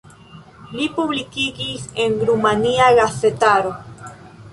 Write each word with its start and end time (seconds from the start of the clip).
Li 0.77 0.85
publikigis 0.95 1.85
en 2.05 2.15
rumania 2.29 2.87
gazetaro. 3.01 3.75